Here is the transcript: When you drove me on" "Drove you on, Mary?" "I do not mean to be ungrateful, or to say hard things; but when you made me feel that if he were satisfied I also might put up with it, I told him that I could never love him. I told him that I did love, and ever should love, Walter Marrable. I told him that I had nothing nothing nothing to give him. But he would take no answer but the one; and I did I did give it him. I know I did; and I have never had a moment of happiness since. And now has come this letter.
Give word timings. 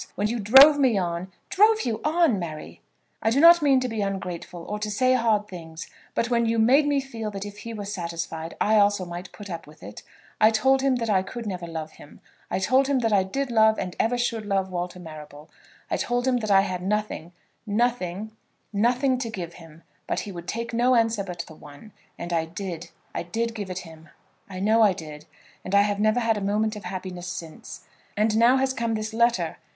When 0.15 0.25
you 0.25 0.39
drove 0.39 0.79
me 0.79 0.97
on" 0.97 1.31
"Drove 1.51 1.83
you 1.83 2.01
on, 2.03 2.39
Mary?" 2.39 2.81
"I 3.21 3.29
do 3.29 3.39
not 3.39 3.61
mean 3.61 3.79
to 3.81 3.87
be 3.87 4.01
ungrateful, 4.01 4.63
or 4.63 4.79
to 4.79 4.89
say 4.89 5.13
hard 5.13 5.47
things; 5.47 5.87
but 6.15 6.27
when 6.27 6.47
you 6.47 6.57
made 6.57 6.87
me 6.87 6.99
feel 6.99 7.29
that 7.29 7.45
if 7.45 7.59
he 7.59 7.73
were 7.75 7.85
satisfied 7.85 8.55
I 8.59 8.77
also 8.79 9.05
might 9.05 9.31
put 9.31 9.47
up 9.47 9.67
with 9.67 9.83
it, 9.83 10.01
I 10.39 10.49
told 10.49 10.81
him 10.81 10.95
that 10.95 11.09
I 11.11 11.21
could 11.21 11.45
never 11.45 11.67
love 11.67 11.91
him. 11.91 12.19
I 12.49 12.57
told 12.57 12.87
him 12.87 12.97
that 13.01 13.13
I 13.13 13.21
did 13.21 13.51
love, 13.51 13.77
and 13.77 13.95
ever 13.99 14.17
should 14.17 14.43
love, 14.43 14.71
Walter 14.71 14.99
Marrable. 14.99 15.51
I 15.91 15.97
told 15.97 16.27
him 16.27 16.37
that 16.37 16.49
I 16.49 16.61
had 16.61 16.81
nothing 16.81 17.31
nothing 17.67 18.31
nothing 18.73 19.19
to 19.19 19.29
give 19.29 19.53
him. 19.61 19.83
But 20.07 20.21
he 20.21 20.31
would 20.31 20.47
take 20.47 20.73
no 20.73 20.95
answer 20.95 21.23
but 21.23 21.45
the 21.45 21.53
one; 21.53 21.91
and 22.17 22.33
I 22.33 22.45
did 22.45 22.89
I 23.13 23.21
did 23.21 23.53
give 23.53 23.69
it 23.69 23.79
him. 23.87 24.09
I 24.49 24.59
know 24.61 24.81
I 24.81 24.93
did; 24.93 25.27
and 25.63 25.75
I 25.75 25.83
have 25.83 25.99
never 25.99 26.21
had 26.21 26.37
a 26.37 26.41
moment 26.41 26.75
of 26.75 26.85
happiness 26.85 27.27
since. 27.27 27.81
And 28.17 28.35
now 28.35 28.57
has 28.57 28.73
come 28.73 28.95
this 28.95 29.13
letter. 29.13 29.57